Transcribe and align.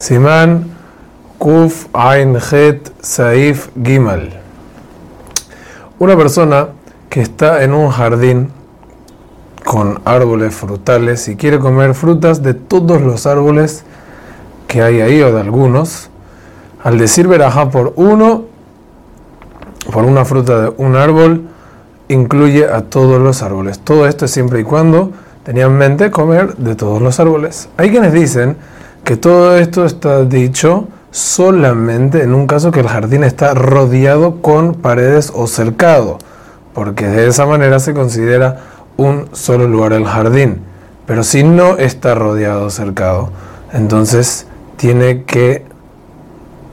Simán 0.00 0.70
Kuf 1.38 1.86
Ain 1.92 2.36
Het 2.36 2.92
Saif 3.00 3.68
Gimal. 3.82 4.30
Una 5.98 6.16
persona 6.16 6.68
que 7.10 7.20
está 7.20 7.64
en 7.64 7.74
un 7.74 7.90
jardín 7.90 8.52
con 9.64 10.00
árboles 10.04 10.54
frutales 10.54 11.26
y 11.26 11.34
quiere 11.34 11.58
comer 11.58 11.94
frutas 11.94 12.44
de 12.44 12.54
todos 12.54 13.02
los 13.02 13.26
árboles 13.26 13.82
que 14.68 14.82
hay 14.82 15.00
ahí 15.00 15.20
o 15.20 15.34
de 15.34 15.40
algunos, 15.40 16.10
al 16.84 16.96
decir 16.96 17.26
verajá 17.26 17.68
por 17.68 17.92
uno, 17.96 18.44
por 19.92 20.04
una 20.04 20.24
fruta 20.24 20.60
de 20.60 20.74
un 20.76 20.94
árbol, 20.94 21.48
incluye 22.06 22.68
a 22.68 22.82
todos 22.82 23.20
los 23.20 23.42
árboles. 23.42 23.80
Todo 23.80 24.06
esto 24.06 24.26
es 24.26 24.30
siempre 24.30 24.60
y 24.60 24.62
cuando 24.62 25.10
tenía 25.42 25.64
en 25.64 25.76
mente 25.76 26.12
comer 26.12 26.54
de 26.56 26.76
todos 26.76 27.02
los 27.02 27.18
árboles. 27.18 27.68
Hay 27.76 27.90
quienes 27.90 28.12
dicen 28.12 28.77
que 29.08 29.16
todo 29.16 29.56
esto 29.56 29.86
está 29.86 30.26
dicho 30.26 30.86
solamente 31.12 32.22
en 32.22 32.34
un 32.34 32.46
caso 32.46 32.70
que 32.70 32.80
el 32.80 32.88
jardín 32.88 33.24
está 33.24 33.54
rodeado 33.54 34.42
con 34.42 34.74
paredes 34.74 35.32
o 35.34 35.46
cercado, 35.46 36.18
porque 36.74 37.06
de 37.06 37.26
esa 37.26 37.46
manera 37.46 37.78
se 37.78 37.94
considera 37.94 38.60
un 38.98 39.30
solo 39.32 39.66
lugar 39.66 39.94
el 39.94 40.04
jardín. 40.04 40.60
Pero 41.06 41.22
si 41.22 41.42
no 41.42 41.78
está 41.78 42.14
rodeado 42.14 42.66
o 42.66 42.70
cercado, 42.70 43.30
entonces 43.72 44.46
tiene 44.76 45.22
que 45.24 45.64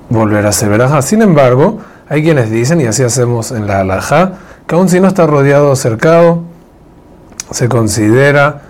volver 0.09 0.45
a 0.45 0.51
ser 0.51 0.67
veraja. 0.67 1.01
Sin 1.01 1.21
embargo, 1.21 1.77
hay 2.09 2.21
quienes 2.21 2.51
dicen, 2.51 2.81
y 2.81 2.85
así 2.85 3.01
hacemos 3.01 3.53
en 3.53 3.65
la 3.65 3.79
halajá, 3.79 4.33
que 4.67 4.75
aun 4.75 4.89
si 4.89 4.99
no 4.99 5.07
está 5.07 5.25
rodeado 5.25 5.71
o 5.71 5.75
cercado, 5.77 6.41
se 7.51 7.69
considera 7.69 8.63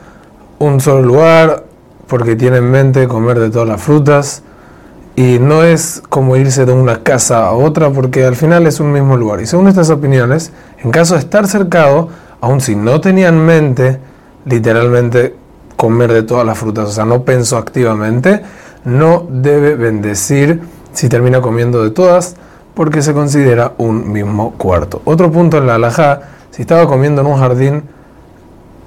un 0.60 0.80
solo 0.80 1.02
lugar, 1.02 1.65
porque 2.08 2.36
tiene 2.36 2.58
en 2.58 2.72
mente 2.72 3.08
comer 3.08 3.40
de 3.40 3.50
todas 3.50 3.68
las 3.68 3.82
frutas 3.82 4.44
y 5.16 5.40
no 5.40 5.64
es 5.64 6.04
como 6.10 6.36
irse 6.36 6.66
de 6.66 6.74
una 6.74 7.04
casa 7.04 7.48
a 7.48 7.54
otra 7.54 7.90
porque 7.90 8.26
al 8.26 8.36
final 8.36 8.68
es 8.68 8.80
un 8.80 8.92
mismo 8.92 9.16
lugar. 9.16 9.42
Y 9.42 9.48
según 9.48 9.68
estas 9.68 9.90
opiniones, 9.90 10.52
en 10.84 10.92
caso 10.92 11.14
de 11.14 11.22
estar 11.22 11.48
cercado, 11.48 12.10
aun 12.42 12.60
si 12.60 12.76
no 12.76 13.00
tenía 13.00 13.30
en 13.30 13.46
mente 13.46 14.00
literalmente 14.46 15.36
comer 15.78 16.12
de 16.12 16.24
todas 16.24 16.46
las 16.46 16.58
frutas, 16.58 16.90
o 16.90 16.92
sea, 16.92 17.06
no 17.06 17.24
pensó 17.24 17.58
activamente, 17.58 18.42
no 18.84 19.26
debe 19.30 19.76
bendecir 19.76 20.62
si 20.94 21.10
termina 21.10 21.42
comiendo 21.42 21.84
de 21.84 21.92
todas 21.92 22.36
porque 22.74 23.02
se 23.02 23.14
considera 23.14 23.74
un 23.78 24.12
mismo 24.12 24.54
cuarto. 24.58 25.02
Otro 25.06 25.32
punto 25.32 25.58
en 25.58 25.68
la 25.68 25.76
alajá, 25.76 26.22
si 26.52 26.62
estaba 26.62 26.88
comiendo 26.88 27.22
en 27.22 27.28
un 27.28 27.38
jardín 27.38 27.84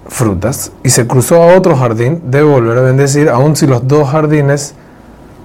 frutas 0.09 0.73
y 0.83 0.91
se 0.91 1.07
cruzó 1.07 1.43
a 1.43 1.57
otro 1.57 1.77
jardín, 1.77 2.23
debe 2.27 2.51
volver 2.51 2.79
a 2.79 2.83
bendecir, 2.83 3.29
aun 3.29 3.55
si 3.57 3.67
los 3.67 3.87
dos 3.87 4.09
jardines 4.09 4.75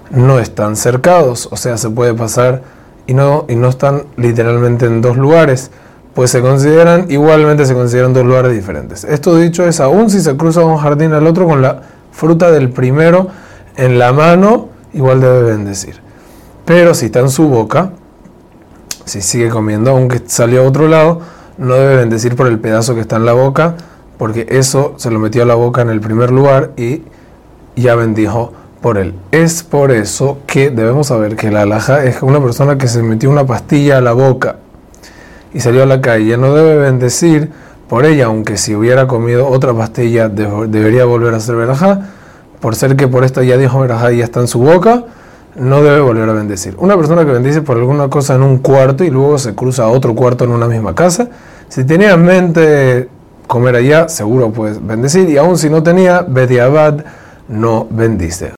no 0.09 0.39
están 0.39 0.75
cercados, 0.75 1.50
o 1.52 1.58
sea, 1.58 1.78
se 1.78 1.89
puede 1.89 2.14
pasar 2.14 2.61
y 3.06 3.14
no, 3.14 3.45
y 3.50 3.56
no 3.56 3.67
están 3.69 4.03
literalmente 4.16 4.86
en 4.86 5.02
dos 5.02 5.17
lugares, 5.17 5.72
pues 6.14 6.31
se 6.31 6.41
consideran, 6.41 7.08
igualmente 7.09 7.66
se 7.66 7.73
consideran 7.73 8.14
dos 8.14 8.25
lugares 8.25 8.53
diferentes. 8.53 9.03
Esto 9.03 9.36
dicho 9.36 9.66
es, 9.66 9.80
aun 9.80 10.09
si 10.09 10.22
se 10.22 10.38
cruza 10.38 10.61
un 10.61 10.78
jardín 10.78 11.14
al 11.14 11.28
otro 11.28 11.47
con 11.47 11.61
la 11.61 11.81
fruta 12.11 12.52
del 12.52 12.69
primero 12.69 13.28
en 13.75 13.97
la 13.97 14.14
mano, 14.14 14.69
igual 14.94 15.19
debe 15.19 15.41
bendecir. 15.44 16.00
Pero 16.66 16.94
si 16.94 17.08
está 17.08 17.19
en 17.19 17.30
su 17.30 17.50
boca, 17.50 17.91
si 19.06 19.22
sigue 19.22 19.50
comiendo, 19.50 19.91
aunque 19.91 20.22
salió 20.25 20.64
a 20.64 20.67
otro 20.67 20.88
lado, 20.88 21.22
no 21.58 21.73
debe 21.73 21.97
bendecir 21.97 22.36
por 22.36 22.47
el 22.47 22.59
pedazo 22.59 22.95
que 22.95 23.02
está 23.02 23.17
en 23.17 23.25
la 23.25 23.34
boca, 23.34 23.75
porque 24.23 24.47
eso 24.52 24.93
se 24.95 25.11
lo 25.11 25.19
metió 25.19 25.43
a 25.43 25.45
la 25.45 25.55
boca 25.55 25.81
en 25.81 25.89
el 25.89 25.99
primer 25.99 26.31
lugar 26.31 26.71
y 26.77 27.02
ya 27.75 27.93
bendijo 27.93 28.53
por 28.79 28.97
él. 28.97 29.16
Es 29.33 29.63
por 29.63 29.91
eso 29.91 30.38
que 30.47 30.69
debemos 30.69 31.07
saber 31.07 31.35
que 31.35 31.52
la 31.52 31.63
alhaja 31.63 32.05
es 32.05 32.21
una 32.21 32.41
persona 32.41 32.77
que 32.77 32.88
se 32.88 33.03
metió 33.03 33.29
una 33.29 33.45
pastilla 33.45 33.97
a 33.97 34.01
la 34.01 34.13
boca 34.13 34.59
y 35.53 35.59
salió 35.59 35.83
a 35.83 35.85
la 35.85 35.99
calle, 35.99 36.38
no 36.38 36.55
debe 36.55 36.77
bendecir 36.77 37.51
por 37.89 38.05
ella, 38.05 38.28
aunque 38.28 38.56
si 38.56 38.73
hubiera 38.73 39.07
comido 39.07 39.50
otra 39.50 39.73
pastilla 39.73 40.29
debería 40.29 41.03
volver 41.03 41.34
a 41.34 41.38
hacer 41.38 41.57
verajá, 41.57 42.07
por 42.61 42.75
ser 42.75 42.95
que 42.95 43.09
por 43.09 43.25
esta 43.25 43.44
ya 43.44 43.57
dijo 43.57 43.81
verajá 43.81 44.13
y 44.13 44.19
ya 44.19 44.23
está 44.23 44.40
en 44.40 44.47
su 44.47 44.59
boca, 44.59 45.03
no 45.57 45.84
debe 45.84 46.00
volver 46.00 46.29
a 46.29 46.31
bendecir. 46.31 46.75
Una 46.78 46.95
persona 46.95 47.25
que 47.25 47.31
bendice 47.34 47.61
por 47.61 47.75
alguna 47.75 48.07
cosa 48.07 48.35
en 48.35 48.44
un 48.44 48.59
cuarto 48.59 49.03
y 49.03 49.09
luego 49.09 49.38
se 49.38 49.53
cruza 49.53 49.84
a 49.84 49.90
otro 49.90 50.16
cuarto 50.16 50.45
en 50.45 50.51
una 50.51 50.67
misma 50.67 50.95
casa, 50.95 51.28
si 51.67 51.84
tenía 51.84 52.13
en 52.13 52.23
mente 52.23 53.09
comer 53.47 53.75
allá, 53.75 54.09
seguro 54.09 54.51
puedes 54.51 54.85
bendecir. 54.85 55.29
Y 55.29 55.37
aún 55.37 55.57
si 55.57 55.69
no 55.69 55.81
tenía, 55.81 56.25
Bediabad 56.27 57.05
no 57.47 57.87
bendice. 57.89 58.51